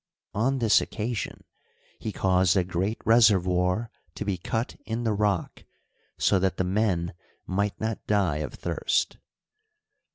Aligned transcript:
On 0.33 0.57
this 0.57 0.81
occasion 0.81 1.43
he 1.99 2.11
caused 2.11 2.57
a 2.57 2.63
great 2.63 2.97
reservoir 3.05 3.91
to 4.15 4.25
be 4.25 4.35
cut 4.35 4.75
in 4.83 5.03
the 5.03 5.13
rock, 5.13 5.63
so 6.17 6.39
that 6.39 6.57
the 6.57 6.63
men" 6.63 7.13
might 7.45 7.79
not 7.79 8.07
die 8.07 8.37
of 8.37 8.55
thirst." 8.55 9.17